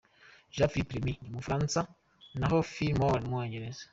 Jean 0.55 0.67
Philippe 0.71 0.93
Remy 0.95 1.13
ni 1.21 1.27
umufaransa 1.31 1.79
na 2.39 2.45
yo 2.51 2.59
Phil 2.71 2.93
Moore 2.99 3.19
ni 3.21 3.27
umwongereza. 3.27 3.83